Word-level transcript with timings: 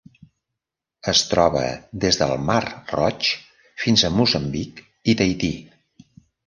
Es 1.11 1.21
troba 1.33 1.61
des 2.05 2.19
del 2.21 2.33
Mar 2.49 2.59
Roig 2.97 3.31
fins 3.85 4.09
a 4.09 4.13
Moçambic 4.23 4.87
i 5.15 5.19
Tahití. 5.23 5.55